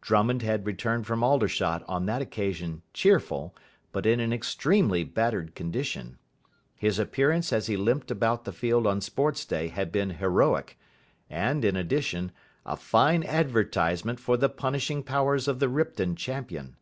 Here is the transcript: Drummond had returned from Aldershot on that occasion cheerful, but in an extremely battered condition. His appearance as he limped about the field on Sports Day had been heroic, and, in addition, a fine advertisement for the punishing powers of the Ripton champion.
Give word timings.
Drummond 0.00 0.42
had 0.42 0.66
returned 0.66 1.06
from 1.06 1.22
Aldershot 1.22 1.84
on 1.86 2.06
that 2.06 2.20
occasion 2.20 2.82
cheerful, 2.92 3.54
but 3.92 4.06
in 4.06 4.18
an 4.18 4.32
extremely 4.32 5.04
battered 5.04 5.54
condition. 5.54 6.18
His 6.74 6.98
appearance 6.98 7.52
as 7.52 7.68
he 7.68 7.76
limped 7.76 8.10
about 8.10 8.44
the 8.44 8.50
field 8.50 8.88
on 8.88 9.00
Sports 9.00 9.44
Day 9.44 9.68
had 9.68 9.92
been 9.92 10.10
heroic, 10.10 10.76
and, 11.30 11.64
in 11.64 11.76
addition, 11.76 12.32
a 12.66 12.74
fine 12.76 13.22
advertisement 13.22 14.18
for 14.18 14.36
the 14.36 14.48
punishing 14.48 15.04
powers 15.04 15.46
of 15.46 15.60
the 15.60 15.68
Ripton 15.68 16.16
champion. 16.16 16.74